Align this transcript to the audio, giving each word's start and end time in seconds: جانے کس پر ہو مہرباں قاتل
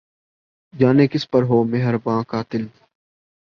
جانے 0.73 1.05
کس 1.07 1.29
پر 1.31 1.43
ہو 1.43 1.63
مہرباں 1.63 2.21
قاتل 2.23 2.63